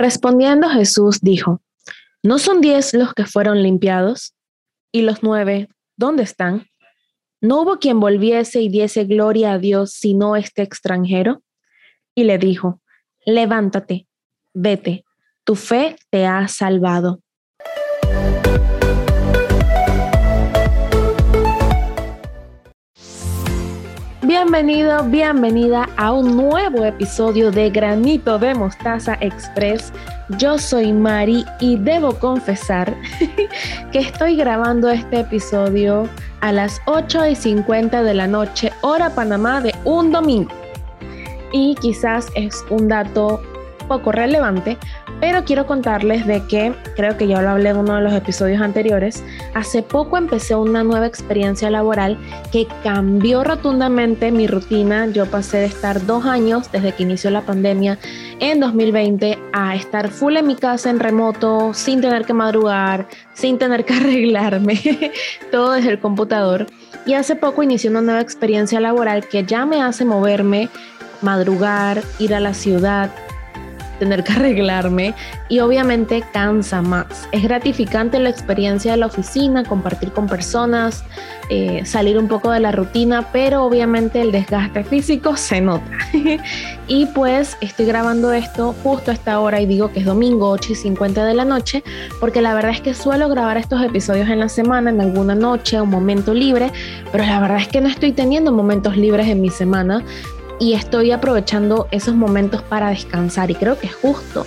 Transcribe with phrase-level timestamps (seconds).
[0.00, 1.60] Respondiendo Jesús dijo,
[2.22, 4.34] ¿no son diez los que fueron limpiados?
[4.92, 6.68] ¿Y los nueve, dónde están?
[7.42, 11.42] ¿No hubo quien volviese y diese gloria a Dios sino este extranjero?
[12.14, 12.80] Y le dijo,
[13.26, 14.06] levántate,
[14.54, 15.04] vete,
[15.44, 17.20] tu fe te ha salvado.
[24.30, 29.92] Bienvenido, bienvenida a un nuevo episodio de Granito de Mostaza Express.
[30.38, 32.96] Yo soy Mari y debo confesar
[33.92, 36.08] que estoy grabando este episodio
[36.42, 40.52] a las 8 y 50 de la noche, hora Panamá de un domingo.
[41.52, 43.42] Y quizás es un dato
[43.90, 44.78] poco relevante,
[45.20, 48.62] pero quiero contarles de que, creo que ya lo hablé en uno de los episodios
[48.62, 52.16] anteriores, hace poco empecé una nueva experiencia laboral
[52.52, 55.08] que cambió rotundamente mi rutina.
[55.08, 57.98] Yo pasé de estar dos años desde que inició la pandemia
[58.38, 63.58] en 2020 a estar full en mi casa en remoto, sin tener que madrugar, sin
[63.58, 64.80] tener que arreglarme,
[65.50, 66.68] todo desde el computador.
[67.06, 70.68] Y hace poco inicié una nueva experiencia laboral que ya me hace moverme,
[71.22, 73.10] madrugar, ir a la ciudad,
[74.00, 75.14] tener que arreglarme
[75.48, 77.28] y obviamente cansa más.
[77.30, 81.04] Es gratificante la experiencia de la oficina, compartir con personas,
[81.50, 85.90] eh, salir un poco de la rutina, pero obviamente el desgaste físico se nota.
[86.88, 90.72] y pues estoy grabando esto justo a esta hora y digo que es domingo 8
[90.72, 91.84] y 50 de la noche,
[92.18, 95.80] porque la verdad es que suelo grabar estos episodios en la semana, en alguna noche,
[95.80, 96.72] un momento libre,
[97.12, 100.02] pero la verdad es que no estoy teniendo momentos libres en mi semana
[100.60, 104.46] y estoy aprovechando esos momentos para descansar y creo que es justo.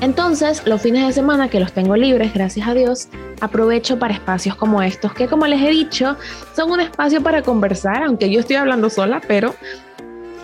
[0.00, 3.08] Entonces, los fines de semana que los tengo libres, gracias a Dios,
[3.40, 6.16] aprovecho para espacios como estos, que como les he dicho,
[6.56, 9.54] son un espacio para conversar, aunque yo estoy hablando sola, pero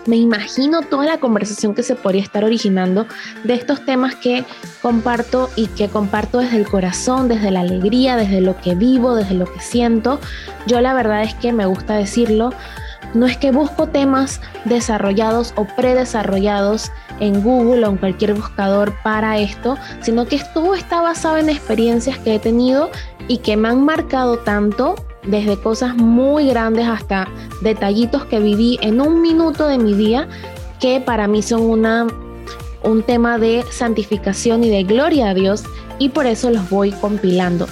[0.05, 3.07] me imagino toda la conversación que se podría estar originando
[3.45, 4.45] de estos temas que
[4.83, 9.35] comparto y que comparto desde el corazón, desde la alegría, desde lo que vivo, desde
[9.35, 10.21] lo que siento.
[10.67, 12.53] Yo la verdad es que me gusta decirlo,
[13.17, 16.91] no es que busco temas desarrollados o predesarrollados
[17.21, 22.19] en Google o en cualquier buscador para esto, sino que todo está basado en experiencias
[22.19, 22.91] que he tenido
[23.29, 24.95] y que me han marcado tanto
[25.25, 27.29] desde cosas muy grandes hasta
[27.63, 30.29] detallitos que viví en un minuto de mi día
[30.79, 32.07] que para mí son una,
[32.83, 35.65] un tema de santificación y de gloria a Dios
[35.99, 37.67] y por eso los voy compilando.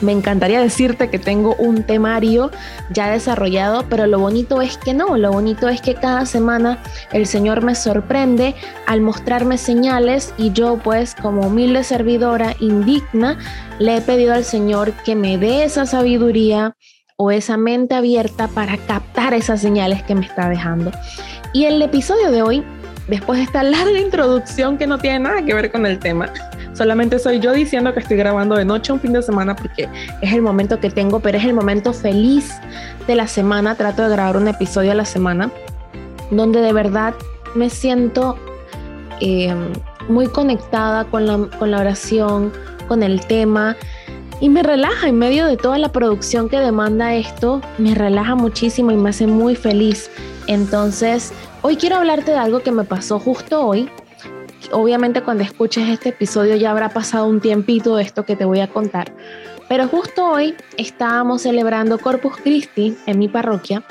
[0.00, 2.50] Me encantaría decirte que tengo un temario
[2.90, 6.78] ya desarrollado, pero lo bonito es que no, lo bonito es que cada semana
[7.12, 8.54] el Señor me sorprende
[8.86, 13.38] al mostrarme señales y yo pues como humilde servidora indigna
[13.78, 16.76] le he pedido al Señor que me dé esa sabiduría
[17.16, 20.90] o esa mente abierta para captar esas señales que me está dejando.
[21.52, 22.64] Y el episodio de hoy,
[23.08, 26.32] después de esta larga introducción que no tiene nada que ver con el tema,
[26.80, 29.86] Solamente soy yo diciendo que estoy grabando de noche un fin de semana porque
[30.22, 32.54] es el momento que tengo, pero es el momento feliz
[33.06, 33.74] de la semana.
[33.74, 35.50] Trato de grabar un episodio a la semana
[36.30, 37.12] donde de verdad
[37.54, 38.38] me siento
[39.20, 39.54] eh,
[40.08, 42.50] muy conectada con la, con la oración,
[42.88, 43.76] con el tema
[44.40, 48.90] y me relaja en medio de toda la producción que demanda esto, me relaja muchísimo
[48.90, 50.10] y me hace muy feliz.
[50.46, 53.90] Entonces, hoy quiero hablarte de algo que me pasó justo hoy
[54.72, 58.60] obviamente cuando escuches este episodio ya habrá pasado un tiempito de esto que te voy
[58.60, 59.12] a contar.
[59.68, 63.82] Pero justo hoy estábamos celebrando Corpus Christi en mi parroquia.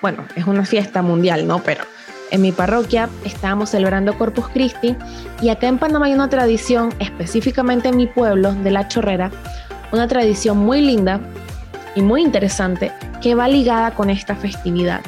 [0.00, 1.60] Bueno, es una fiesta mundial, ¿no?
[1.62, 1.84] Pero
[2.30, 4.96] en mi parroquia estábamos celebrando Corpus Christi
[5.40, 9.30] y acá en Panamá hay una tradición, específicamente en mi pueblo de La Chorrera,
[9.92, 11.20] una tradición muy linda
[11.94, 12.92] y muy interesante
[13.22, 15.00] que va ligada con esta festividad.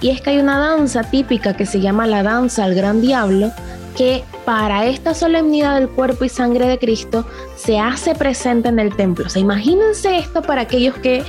[0.00, 3.52] Y es que hay una danza típica que se llama la danza al gran diablo,
[3.96, 8.94] que para esta solemnidad del cuerpo y sangre de Cristo se hace presente en el
[8.94, 9.26] templo.
[9.26, 11.22] O sea, imagínense esto para aquellos que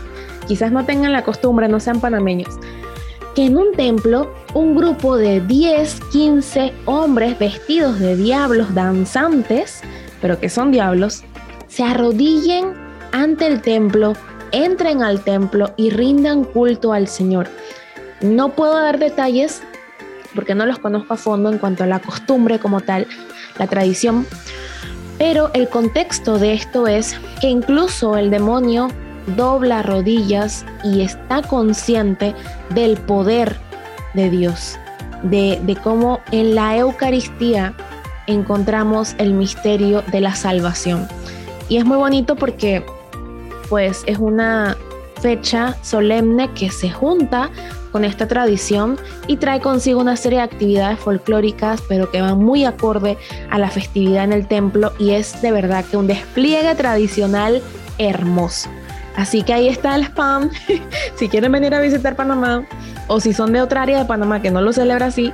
[0.48, 2.58] quizás no tengan la costumbre, no sean panameños,
[3.36, 9.82] que en un templo un grupo de 10, 15 hombres vestidos de diablos danzantes,
[10.22, 11.24] pero que son diablos,
[11.68, 12.74] se arrodillen
[13.12, 14.14] ante el templo,
[14.52, 17.48] entren al templo y rindan culto al Señor.
[18.22, 19.62] No puedo dar detalles
[20.36, 23.08] porque no los conozco a fondo en cuanto a la costumbre como tal,
[23.58, 24.26] la tradición.
[25.18, 28.88] Pero el contexto de esto es que incluso el demonio
[29.36, 32.34] dobla rodillas y está consciente
[32.74, 33.56] del poder
[34.14, 34.80] de Dios,
[35.24, 37.74] de, de cómo en la Eucaristía
[38.28, 41.08] encontramos el misterio de la salvación.
[41.70, 42.84] Y es muy bonito porque
[43.70, 44.76] pues es una
[45.22, 47.50] fecha solemne que se junta
[47.92, 48.98] con esta tradición
[49.28, 53.18] y trae consigo una serie de actividades folclóricas, pero que van muy acorde
[53.50, 57.62] a la festividad en el templo y es de verdad que un despliegue tradicional
[57.98, 58.70] hermoso.
[59.16, 60.50] Así que ahí está el spam.
[61.16, 62.66] si quieren venir a visitar Panamá
[63.08, 65.34] o si son de otra área de Panamá que no lo celebra así,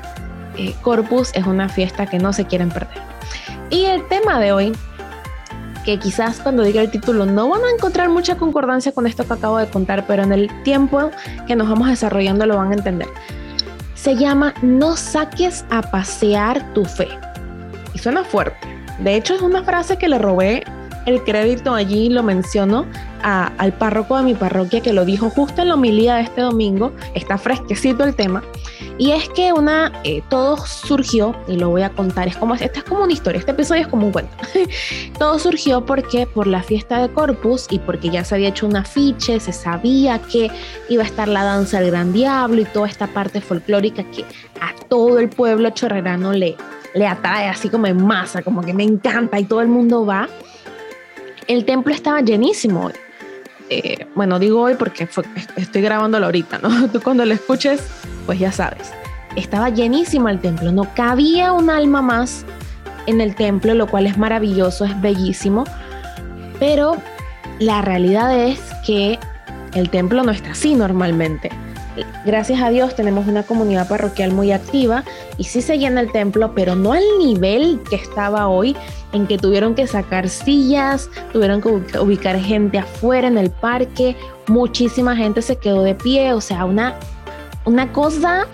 [0.57, 3.01] eh, Corpus es una fiesta que no se quieren perder.
[3.69, 4.73] Y el tema de hoy
[5.87, 9.31] que quizás cuando diga el título no van a encontrar mucha concordancia con esto que
[9.31, 11.11] acabo de contar, pero en el tiempo
[11.47, 13.07] que nos vamos desarrollando lo van a entender.
[13.95, 17.07] Se llama No saques a pasear tu fe.
[17.93, 18.67] Y suena fuerte.
[18.99, 20.65] De hecho, es una frase que le robé
[21.05, 22.85] el crédito allí, lo menciono,
[23.21, 26.91] al párroco de mi parroquia que lo dijo justo en la homilía de este domingo.
[27.13, 28.43] Está fresquecito el tema.
[28.99, 32.79] Y es que una, eh, todo surgió, y lo voy a contar, es como, esta
[32.79, 34.35] es como una historia, este episodio es como un cuento.
[35.19, 38.75] todo surgió porque por la fiesta de Corpus y porque ya se había hecho un
[38.75, 40.49] afiche, se sabía que
[40.89, 44.23] iba a estar la danza del gran diablo y toda esta parte folclórica que
[44.61, 46.55] a todo el pueblo chorrerano le,
[46.95, 50.27] le atrae así como en masa, como que me encanta y todo el mundo va.
[51.47, 52.93] El templo estaba llenísimo hoy.
[53.69, 55.09] Eh, bueno, digo hoy porque
[55.57, 56.87] estoy grabándolo ahorita, ¿no?
[56.91, 57.81] Tú cuando lo escuches
[58.27, 58.91] pues ya sabes,
[59.35, 62.45] estaba llenísimo el templo, no cabía un alma más
[63.07, 65.63] en el templo, lo cual es maravilloso, es bellísimo,
[66.59, 66.97] pero
[67.59, 69.17] la realidad es que
[69.73, 71.49] el templo no está así normalmente.
[72.25, 75.03] Gracias a Dios tenemos una comunidad parroquial muy activa
[75.37, 78.75] y sí se llena el templo, pero no al nivel que estaba hoy,
[79.13, 84.15] en que tuvieron que sacar sillas, tuvieron que ubicar gente afuera en el parque,
[84.47, 86.95] muchísima gente se quedó de pie, o sea, una
[87.67, 88.47] una cosa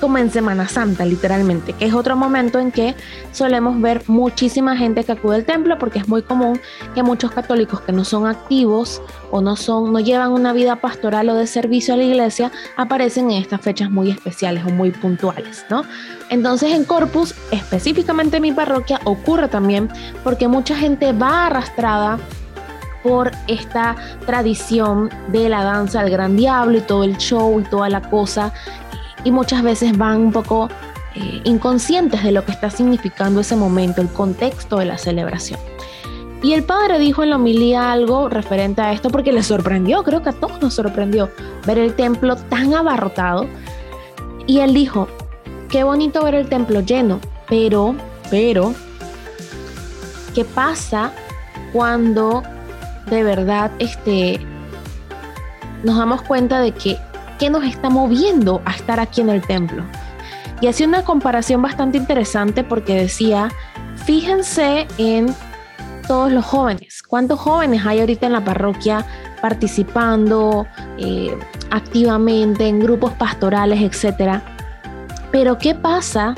[0.00, 2.94] como en Semana Santa, literalmente, que es otro momento en que
[3.32, 6.60] solemos ver muchísima gente que acude al templo, porque es muy común
[6.94, 11.28] que muchos católicos que no son activos o no son, no llevan una vida pastoral
[11.28, 15.64] o de servicio a la iglesia, aparecen en estas fechas muy especiales o muy puntuales,
[15.70, 15.84] ¿no?
[16.28, 19.88] Entonces en Corpus, específicamente en mi parroquia, ocurre también
[20.24, 22.18] porque mucha gente va arrastrada
[23.06, 23.94] por esta
[24.26, 28.52] tradición de la danza del gran diablo y todo el show y toda la cosa.
[29.24, 30.68] Y muchas veces van un poco
[31.14, 35.58] eh, inconscientes de lo que está significando ese momento, el contexto de la celebración.
[36.42, 40.22] Y el padre dijo en la homilía algo referente a esto porque le sorprendió, creo
[40.22, 41.30] que a todos nos sorprendió
[41.66, 43.46] ver el templo tan abarrotado.
[44.46, 45.08] Y él dijo,
[45.68, 47.94] qué bonito ver el templo lleno, pero,
[48.30, 48.74] pero,
[50.34, 51.12] ¿qué pasa
[51.72, 52.42] cuando
[53.10, 54.38] de verdad este,
[55.82, 56.98] nos damos cuenta de que
[57.38, 59.84] qué nos está moviendo a estar aquí en el templo.
[60.60, 63.50] Y hacía una comparación bastante interesante porque decía,
[64.04, 65.34] fíjense en
[66.06, 69.04] todos los jóvenes, cuántos jóvenes hay ahorita en la parroquia
[69.42, 70.66] participando
[70.98, 71.36] eh,
[71.70, 74.42] activamente en grupos pastorales, etcétera.
[75.30, 76.34] Pero ¿qué pasa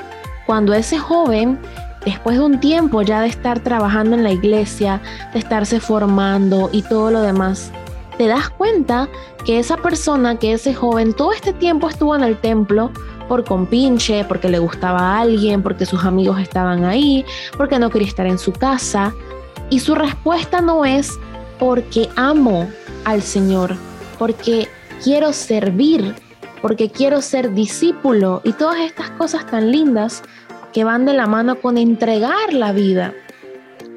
[0.47, 1.59] cuando ese joven
[2.05, 5.01] después de un tiempo ya de estar trabajando en la iglesia,
[5.33, 7.71] de estarse formando y todo lo demás,
[8.19, 9.09] te das cuenta
[9.47, 12.91] que esa persona, que ese joven, todo este tiempo estuvo en el templo
[13.29, 17.25] por compinche, porque le gustaba a alguien, porque sus amigos estaban ahí,
[17.57, 19.15] porque no quería estar en su casa.
[19.71, 21.19] Y su respuesta no es
[21.59, 22.69] porque amo
[23.05, 23.77] al Señor,
[24.19, 24.69] porque
[25.03, 26.15] quiero servir,
[26.61, 30.23] porque quiero ser discípulo y todas estas cosas tan lindas
[30.73, 33.15] que van de la mano con entregar la vida.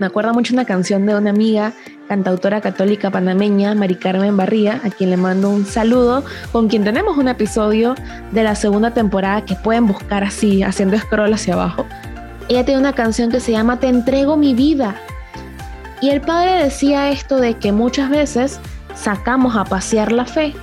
[0.02, 1.74] Me acuerdo mucho una canción de una amiga,
[2.08, 7.20] cantautora católica panameña, Mari Carmen Barría, a quien le mando un saludo, con quien tenemos
[7.20, 7.94] un episodio
[8.32, 11.86] de la segunda temporada que pueden buscar así, haciendo scroll hacia abajo.
[12.50, 14.96] Ella tiene una canción que se llama Te entrego mi vida.
[16.02, 18.60] Y el padre decía esto de que muchas veces
[18.96, 20.56] sacamos a pasear la fe,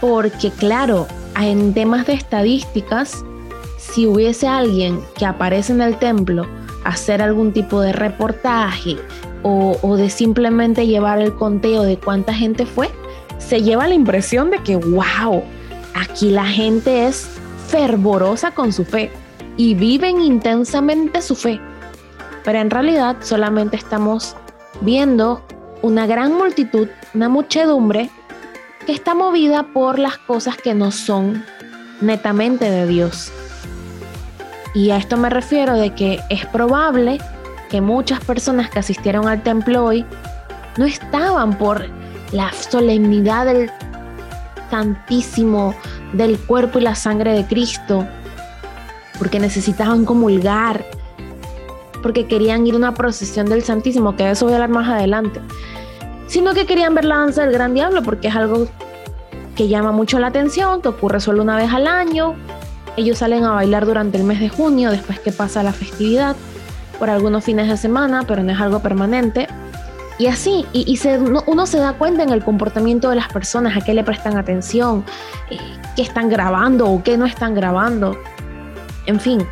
[0.00, 1.06] porque claro,
[1.40, 3.24] en temas de estadísticas,
[3.78, 6.48] si hubiese alguien que aparece en el templo
[6.84, 8.96] hacer algún tipo de reportaje
[9.42, 12.90] o, de simplemente llevar el conteo de cuánta gente fue,
[13.38, 15.42] se lleva la impresión de que, wow,
[15.94, 17.28] aquí la gente es
[17.68, 19.10] fervorosa con su fe
[19.56, 21.60] y viven intensamente su fe.
[22.44, 24.36] Pero en realidad solamente estamos
[24.80, 25.42] viendo
[25.82, 28.10] una gran multitud, una muchedumbre
[28.86, 31.44] que está movida por las cosas que no son
[32.00, 33.32] netamente de Dios.
[34.74, 37.18] Y a esto me refiero de que es probable
[37.70, 40.04] que muchas personas que asistieron al templo hoy
[40.76, 41.86] no estaban por
[42.32, 43.70] la solemnidad del
[44.70, 45.74] Santísimo,
[46.12, 48.06] del cuerpo y la sangre de Cristo,
[49.18, 50.84] porque necesitaban comulgar,
[52.02, 54.88] porque querían ir a una procesión del Santísimo, que de eso voy a hablar más
[54.88, 55.40] adelante,
[56.28, 58.68] sino que querían ver la danza del gran diablo, porque es algo
[59.56, 62.36] que llama mucho la atención, que ocurre solo una vez al año.
[62.96, 66.36] Ellos salen a bailar durante el mes de junio, después que pasa la festividad,
[66.98, 69.48] por algunos fines de semana, pero no es algo permanente.
[70.18, 71.00] Y así, y,
[71.46, 75.04] uno se da cuenta en el comportamiento de las personas, a qué le prestan atención,
[75.50, 75.58] eh,
[75.96, 78.18] qué están grabando o qué no están grabando.
[79.06, 79.46] En fin.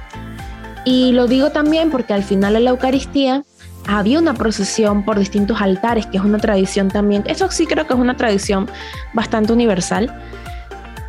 [0.85, 3.45] Y lo digo también porque al final de la Eucaristía
[3.89, 7.95] había una procesión por distintos altares, que es una tradición también, eso sí creo que
[7.95, 8.69] es una tradición
[9.15, 10.15] bastante universal,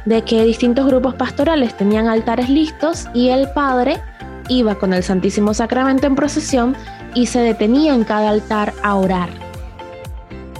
[0.06, 4.02] de que distintos grupos pastorales tenían altares listos y el padre
[4.50, 6.76] iba con el Santísimo Sacramento en procesión
[7.14, 9.30] y se detenía en cada altar a orar.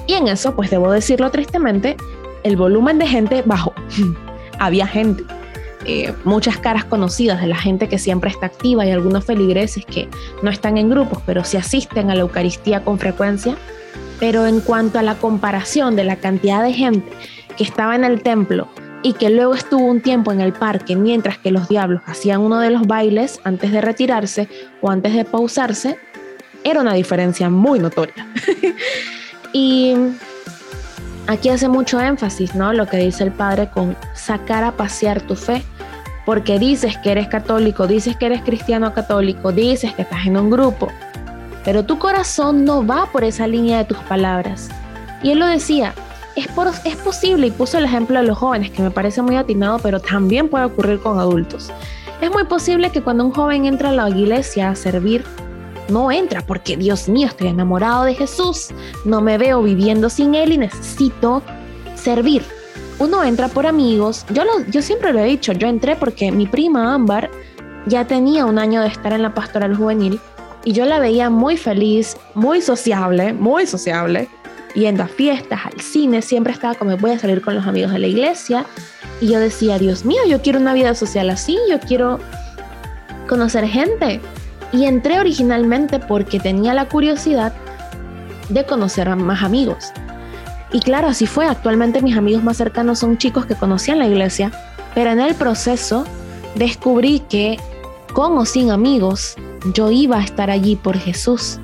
[0.08, 1.96] Y en eso, pues debo decirlo tristemente,
[2.44, 3.74] el volumen de gente bajó.
[4.60, 5.24] Había gente.
[5.86, 10.10] Eh, muchas caras conocidas de la gente que siempre está activa y algunos feligreses que
[10.44, 13.56] no están en grupos, pero sí asisten a la Eucaristía con frecuencia.
[14.20, 17.10] Pero en cuanto a la comparación de la cantidad de gente
[17.56, 18.68] que estaba en el templo
[19.02, 22.60] y que luego estuvo un tiempo en el parque mientras que los diablos hacían uno
[22.60, 24.50] de los bailes antes de retirarse
[24.82, 25.98] o antes de pausarse,
[26.64, 28.28] era una diferencia muy notoria.
[29.54, 29.96] y
[31.28, 32.74] aquí hace mucho énfasis, ¿no?
[32.74, 35.64] Lo que dice el padre con sacar a pasear tu fe,
[36.26, 40.50] porque dices que eres católico, dices que eres cristiano católico, dices que estás en un
[40.50, 40.90] grupo,
[41.64, 44.70] pero tu corazón no va por esa línea de tus palabras.
[45.24, 45.94] Y él lo decía,
[46.36, 46.48] es,
[46.98, 50.50] posible, y puso el ejemplo de los jóvenes, que me parece muy atinado, pero también
[50.50, 51.72] puede ocurrir con adultos.
[52.22, 55.24] Es muy posible que cuando un joven entra a la iglesia a servir,
[55.90, 58.70] no entra porque Dios mío, estoy enamorado de Jesús,
[59.06, 61.42] no me veo viviendo sin Él y necesito
[61.96, 62.44] servir.
[63.00, 66.94] Uno entra por amigos, yo, yo siempre lo he dicho, yo entré porque mi prima
[66.94, 67.32] Ámbar
[67.86, 70.20] ya tenía un año de estar en la pastoral juvenil
[70.66, 74.28] y yo la veía muy feliz, muy sociable, muy sociable,
[74.76, 78.00] yendo a fiestas, al cine, siempre estaba como voy a salir con los amigos de
[78.00, 78.66] la iglesia
[79.22, 82.20] y yo decía, Dios mío, yo quiero una vida social así, yo quiero
[83.28, 84.22] conocer gente.
[84.72, 87.54] Y entré originalmente porque tenía la curiosidad
[88.50, 89.92] de conocer a más amigos.
[90.72, 91.48] Y claro, así fue.
[91.48, 94.52] Actualmente mis amigos más cercanos son chicos que conocían la iglesia,
[94.94, 96.06] pero en el proceso
[96.56, 97.58] descubrí que
[98.14, 99.36] con o sin amigos
[99.74, 101.60] yo iba a estar allí por Jesús.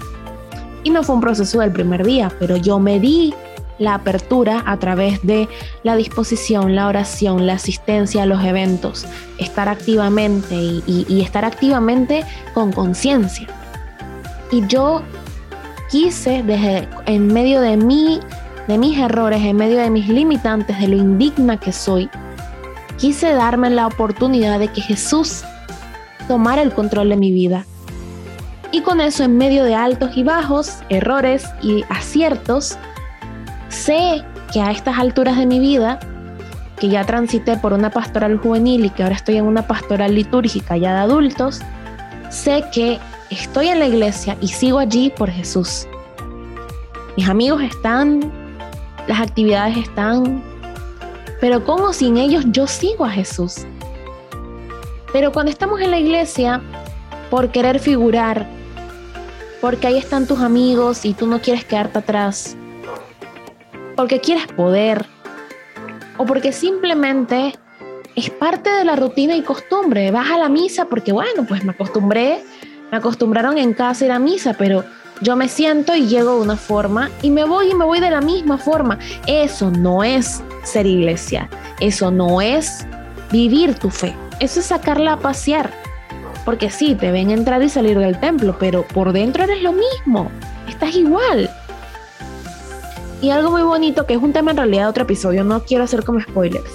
[0.86, 3.34] Y no fue un proceso del primer día, pero yo me di
[3.80, 5.50] la apertura a través de
[5.82, 9.08] la disposición, la oración, la asistencia a los eventos,
[9.39, 12.24] estar activamente y, estar activamente
[12.54, 13.48] con conciencia.
[14.51, 15.01] Y yo
[15.89, 18.20] quise, desde en medio de mí,
[18.68, 22.12] de mis errores, en medio de mis limitantes, de lo indigna que soy,
[22.98, 25.44] quise darme la oportunidad de que Jesús
[26.27, 27.65] tomara el control de mi vida.
[28.72, 32.77] Y con eso, en medio de altos y bajos, errores y aciertos,
[33.69, 36.00] sé que a estas alturas de mi vida,
[36.77, 40.77] que ya transité por una pastoral juvenil y que ahora estoy en una pastoral litúrgica
[40.77, 41.62] ya de adultos,
[42.29, 45.88] sé que estoy en la iglesia y sigo allí por Jesús.
[47.17, 48.31] Mis amigos están,
[49.07, 50.43] las actividades están,
[51.39, 53.65] pero como sin ellos yo sigo a Jesús.
[55.13, 56.62] Pero cuando estamos en la iglesia,
[57.29, 58.48] por querer figurar,
[59.62, 62.55] porque ahí están tus amigos y tú no quieres quedarte atrás,
[63.96, 65.05] porque quieres poder
[66.17, 67.53] o porque simplemente
[68.15, 70.12] es parte de la rutina y costumbre.
[70.12, 72.44] Vas a la misa porque, bueno, pues me acostumbré,
[72.91, 74.84] me acostumbraron en casa ir a misa, pero
[75.22, 78.12] yo me siento y llego de una forma y me voy y me voy de
[78.12, 79.00] la misma forma.
[79.27, 82.86] Eso no es ser iglesia, eso no es
[83.32, 85.72] vivir tu fe, eso es sacarla a pasear.
[86.45, 90.31] Porque sí, te ven entrar y salir del templo, pero por dentro eres lo mismo,
[90.69, 91.49] estás igual.
[93.21, 95.83] Y algo muy bonito, que es un tema en realidad de otro episodio, no quiero
[95.83, 96.71] hacer como spoilers,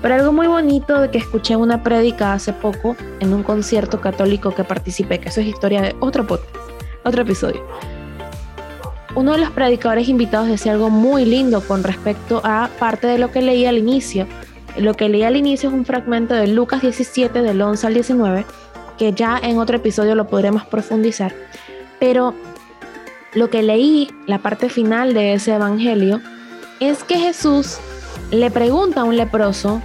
[0.00, 4.54] pero algo muy bonito de que escuché una prédica hace poco en un concierto católico
[4.54, 6.54] que participé, que eso es historia de otro podcast,
[7.04, 7.66] otro episodio.
[9.16, 13.32] Uno de los predicadores invitados decía algo muy lindo con respecto a parte de lo
[13.32, 14.26] que leí al inicio.
[14.76, 18.46] Lo que leí al inicio es un fragmento de Lucas 17, del 11 al 19,
[19.00, 21.32] que ya en otro episodio lo podremos profundizar.
[21.98, 22.34] Pero
[23.32, 26.20] lo que leí, la parte final de ese evangelio,
[26.80, 27.78] es que Jesús
[28.30, 29.80] le pregunta a un leproso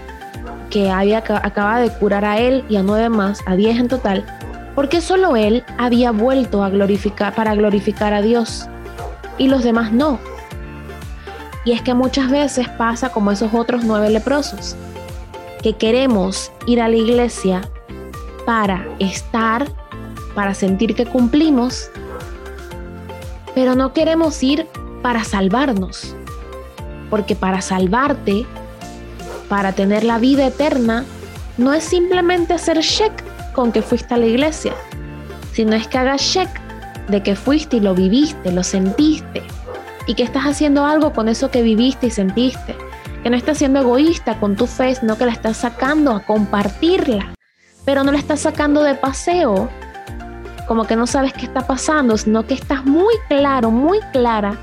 [0.70, 4.26] que había, acaba de curar a él y a nueve más, a diez en total,
[4.76, 8.68] por qué solo él había vuelto a glorificar para glorificar a Dios
[9.38, 10.20] y los demás no.
[11.64, 14.76] Y es que muchas veces pasa como esos otros nueve leprosos,
[15.64, 17.62] que queremos ir a la iglesia
[18.46, 19.68] para estar,
[20.34, 21.90] para sentir que cumplimos,
[23.54, 24.68] pero no queremos ir
[25.02, 26.16] para salvarnos,
[27.10, 28.46] porque para salvarte
[29.50, 31.06] para tener la vida eterna
[31.58, 33.12] no es simplemente hacer check
[33.54, 34.74] con que fuiste a la iglesia,
[35.54, 36.50] sino es que hagas check
[37.08, 39.44] de que fuiste y lo viviste, lo sentiste,
[40.08, 42.76] y que estás haciendo algo con eso que viviste y sentiste,
[43.24, 47.34] que no estás siendo egoísta con tu fe, sino que la estás sacando a compartirla,
[47.86, 49.70] pero no la estás sacando de paseo,
[50.68, 54.58] como que no sabes qué está pasando, sino que estás muy claro, muy clara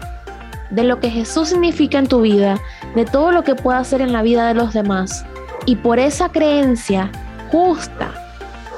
[0.71, 2.61] de lo que Jesús significa en tu vida,
[2.95, 5.25] de todo lo que puede hacer en la vida de los demás.
[5.67, 7.11] Y por esa creencia
[7.51, 8.13] justa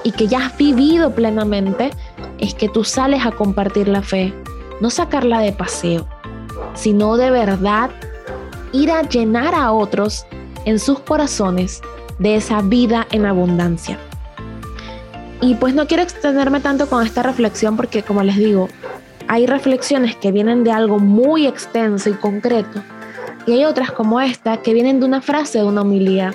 [0.02, 1.90] y que ya has vivido plenamente,
[2.38, 4.34] es que tú sales a compartir la fe,
[4.80, 6.06] no sacarla de paseo,
[6.74, 7.90] sino de verdad
[8.72, 10.26] ir a llenar a otros
[10.66, 11.80] en sus corazones
[12.18, 13.98] de esa vida en abundancia.
[15.44, 18.70] Y pues no quiero extenderme tanto con esta reflexión porque como les digo,
[19.28, 22.82] hay reflexiones que vienen de algo muy extenso y concreto
[23.46, 26.32] y hay otras como esta que vienen de una frase de una homilía,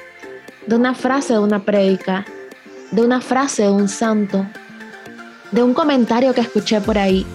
[0.68, 2.24] de una frase de una prédica,
[2.92, 4.46] de una frase de un santo,
[5.52, 7.26] de un comentario que escuché por ahí.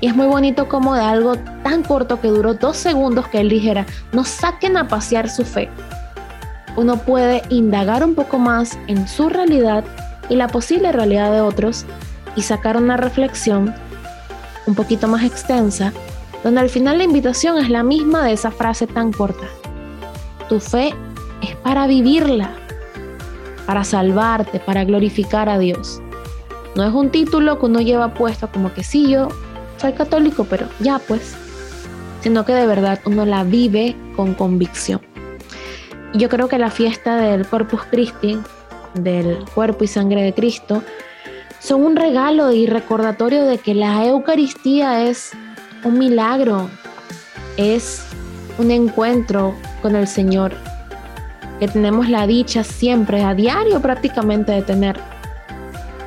[0.00, 3.50] Y es muy bonito como de algo tan corto que duró dos segundos que él
[3.50, 5.68] dijera, no saquen a pasear su fe.
[6.74, 9.84] Uno puede indagar un poco más en su realidad
[10.30, 11.84] y la posible realidad de otros
[12.36, 13.74] y sacar una reflexión
[14.66, 15.92] un poquito más extensa,
[16.42, 19.46] donde al final la invitación es la misma de esa frase tan corta.
[20.48, 20.94] Tu fe
[21.42, 22.52] es para vivirla,
[23.66, 26.00] para salvarte, para glorificar a Dios.
[26.74, 29.28] No es un título que uno lleva puesto como que sí, yo
[29.76, 31.34] soy católico, pero ya pues,
[32.20, 35.00] sino que de verdad uno la vive con convicción.
[36.14, 38.38] Yo creo que la fiesta del Corpus Christi,
[38.94, 40.82] del cuerpo y sangre de Cristo,
[41.58, 45.32] son un regalo y recordatorio de que la Eucaristía es
[45.84, 46.68] un milagro,
[47.56, 48.04] es
[48.58, 50.52] un encuentro con el Señor,
[51.58, 54.98] que tenemos la dicha siempre, a diario prácticamente de tener.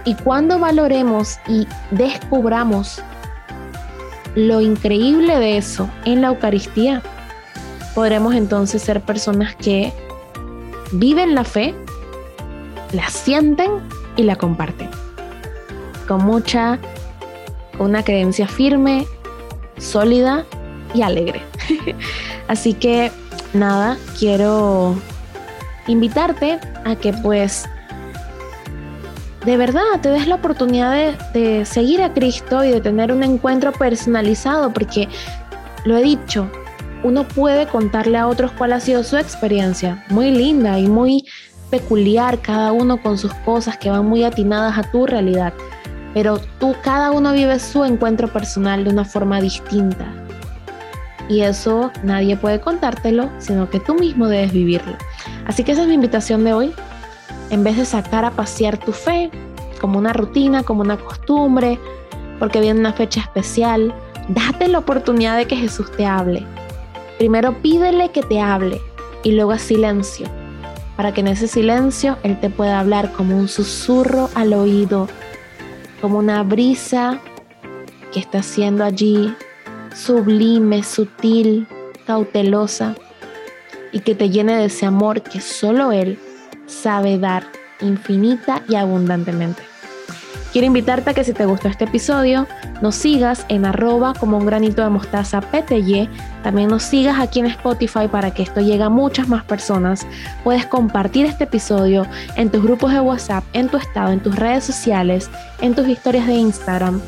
[0.06, 3.02] Y cuando valoremos y descubramos
[4.36, 7.02] lo increíble de eso en la Eucaristía,
[7.94, 9.94] podremos entonces ser personas que
[10.92, 11.76] viven la fe,
[12.94, 13.72] la sienten
[14.16, 14.90] y la comparten.
[16.08, 16.80] Con mucha,
[17.78, 19.06] con una creencia firme,
[19.78, 20.46] sólida
[20.94, 21.42] y alegre.
[22.48, 23.12] Así que
[23.54, 24.96] nada, quiero
[25.88, 27.66] invitarte a que pues
[29.46, 33.72] de verdad te des la oportunidad de, seguir a Cristo y de tener un encuentro
[33.74, 35.10] personalizado, porque
[35.84, 36.50] lo he dicho,
[37.04, 41.26] uno puede contarle a otros cuál ha sido su experiencia, muy linda y muy
[41.74, 45.54] peculiar, cada uno con sus cosas que van muy atinadas a tu realidad,
[46.14, 50.06] pero tú, cada uno vive su encuentro personal de una forma distinta.
[51.28, 54.96] Y eso nadie puede contártelo, sino que tú mismo debes vivirlo.
[55.48, 56.74] Así que esa es mi invitación de hoy,
[57.50, 59.32] en vez de sacar a pasear tu fe
[59.82, 61.80] como una rutina, como una costumbre,
[62.38, 63.92] porque viene una fecha especial,
[64.28, 66.46] date la oportunidad de que Jesús te hable.
[67.18, 68.80] Primero pídele que te hable
[69.24, 70.28] y luego a silencio,
[70.96, 75.08] para que en ese silencio Él te pueda hablar como un susurro al oído,
[76.02, 77.20] como una brisa
[78.12, 79.34] que está siendo allí
[79.96, 81.68] sublime, sutil,
[82.06, 82.96] cautelosa
[83.92, 86.20] y que te llene de ese amor que solo Él
[86.66, 87.46] sabe dar
[87.82, 89.73] infinita y abundantemente.
[90.54, 92.46] Quiero invitarte a que si te gustó este episodio,
[92.80, 96.08] nos sigas en arroba como un granito de mostaza PTY.
[96.44, 100.06] También nos sigas aquí en Spotify para que esto llegue a muchas más personas.
[100.44, 104.64] Puedes compartir este episodio en tus grupos de WhatsApp, en tu estado, en tus redes
[104.64, 105.28] sociales,
[105.60, 107.02] en tus historias de Instagram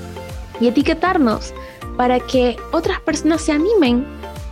[0.59, 1.53] y etiquetarnos
[1.97, 4.07] para que otras personas se animen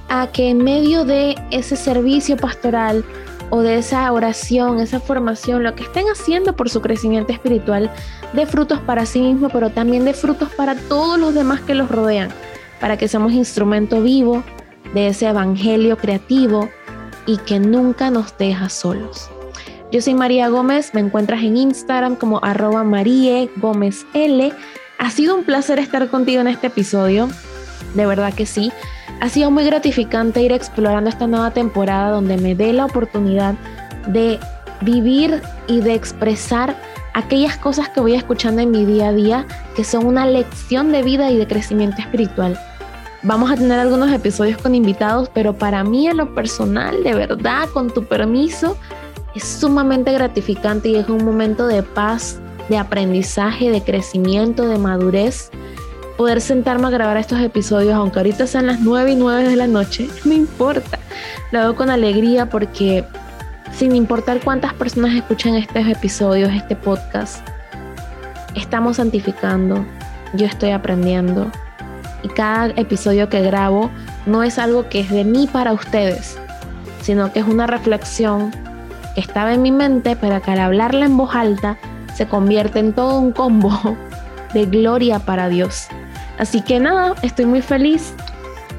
[0.07, 3.03] a que en medio de ese servicio pastoral
[3.49, 7.91] o de esa oración, esa formación, lo que estén haciendo por su crecimiento espiritual,
[8.33, 11.89] de frutos para sí mismo, pero también de frutos para todos los demás que los
[11.89, 12.29] rodean,
[12.79, 14.43] para que seamos instrumento vivo
[14.93, 16.69] de ese evangelio creativo
[17.25, 19.29] y que nunca nos deja solos.
[19.91, 24.51] Yo soy María Gómez, me encuentras en Instagram como arroba Marie Gómez L.
[24.97, 27.29] Ha sido un placer estar contigo en este episodio,
[27.93, 28.71] de verdad que sí.
[29.23, 33.55] Ha sido muy gratificante ir explorando esta nueva temporada donde me dé la oportunidad
[34.07, 34.37] de
[34.81, 36.75] vivir y de expresar
[37.13, 41.03] aquellas cosas que voy escuchando en mi día a día que son una lección de
[41.03, 42.59] vida y de crecimiento espiritual.
[43.21, 47.69] Vamos a tener algunos episodios con invitados, pero para mí en lo personal, de verdad,
[47.69, 48.75] con tu permiso,
[49.35, 55.49] es sumamente gratificante y es un momento de paz, de aprendizaje, de crecimiento, de madurez
[56.17, 59.67] poder sentarme a grabar estos episodios, aunque ahorita sean las 9 y 9 de la
[59.67, 60.99] noche, no importa.
[61.51, 63.05] Lo hago con alegría porque
[63.73, 67.45] sin importar cuántas personas escuchan estos episodios, este podcast,
[68.55, 69.85] estamos santificando,
[70.33, 71.51] yo estoy aprendiendo
[72.23, 73.89] y cada episodio que grabo
[74.25, 76.37] no es algo que es de mí para ustedes,
[77.01, 78.51] sino que es una reflexión
[79.15, 81.77] que estaba en mi mente, pero que al hablarla en voz alta
[82.15, 83.97] se convierte en todo un combo
[84.53, 85.87] de gloria para Dios.
[86.37, 88.13] Así que nada, estoy muy feliz.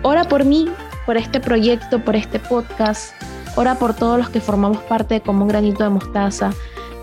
[0.03, 0.69] Ora por mí,
[1.07, 3.13] por este proyecto, por este podcast.
[3.57, 6.53] Ora por todos los que formamos parte de Como un granito de mostaza.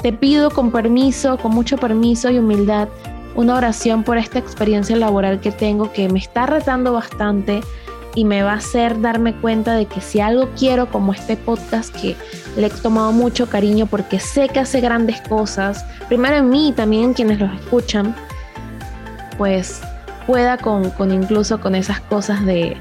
[0.01, 2.89] Te pido con permiso, con mucho permiso y humildad,
[3.35, 7.61] una oración por esta experiencia laboral que tengo que me está retando bastante
[8.15, 11.95] y me va a hacer darme cuenta de que si algo quiero como este podcast
[11.95, 12.17] que
[12.57, 16.73] le he tomado mucho cariño porque sé que hace grandes cosas, primero en mí y
[16.73, 18.15] también en quienes los escuchan,
[19.41, 19.81] pues
[20.27, 22.77] pueda con, con incluso con esas cosas de,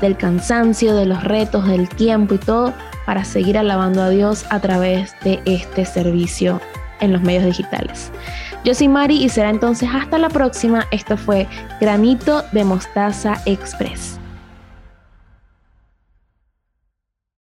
[0.00, 2.72] del cansancio, de los retos, del tiempo y todo,
[3.06, 6.60] para seguir alabando a Dios a través de este servicio
[7.00, 8.12] en los medios digitales.
[8.62, 10.86] Yo soy Mari y será entonces hasta la próxima.
[10.92, 11.48] Esto fue
[11.80, 14.19] Granito de Mostaza Express.